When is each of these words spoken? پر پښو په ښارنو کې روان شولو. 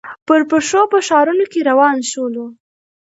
پر 0.27 0.41
پښو 0.49 0.81
په 0.91 0.99
ښارنو 1.07 1.45
کې 1.51 1.59
روان 1.69 1.97
شولو. 2.11 2.45